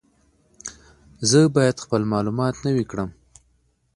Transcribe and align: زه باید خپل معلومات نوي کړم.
زه 1.29 1.39
باید 1.55 1.77
خپل 1.83 2.01
معلومات 2.13 2.55
نوي 2.67 2.85
کړم. 2.91 3.09